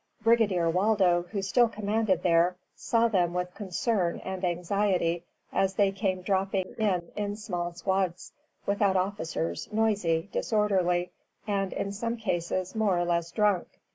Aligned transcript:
Brigadier 0.23 0.67
Waldo, 0.67 1.27
who 1.29 1.43
still 1.43 1.67
commanded 1.69 2.23
there, 2.23 2.55
saw 2.75 3.07
them 3.07 3.35
with 3.35 3.53
concern 3.53 4.19
and 4.25 4.43
anxiety, 4.43 5.23
as 5.53 5.75
they 5.75 5.91
came 5.91 6.23
dropping 6.23 6.73
in 6.79 7.11
in 7.15 7.35
small 7.35 7.71
squads, 7.73 8.33
without 8.65 8.95
officers, 8.97 9.69
noisy, 9.71 10.27
disorderly, 10.31 11.11
and, 11.45 11.71
in 11.71 11.91
some 11.91 12.17
cases, 12.17 12.73
more 12.73 12.97
or 12.97 13.05
less 13.05 13.29
drunk. 13.29 13.67